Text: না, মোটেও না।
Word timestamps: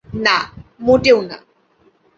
না, 0.25 0.37
মোটেও 0.79 1.19
না। 1.21 1.37